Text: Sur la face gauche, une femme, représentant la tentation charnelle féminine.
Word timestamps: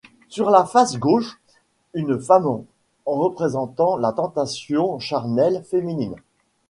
Sur 0.29 0.49
la 0.49 0.65
face 0.65 0.97
gauche, 0.97 1.39
une 1.93 2.19
femme, 2.19 2.65
représentant 3.05 3.97
la 3.97 4.11
tentation 4.11 4.97
charnelle 4.97 5.63
féminine. 5.63 6.15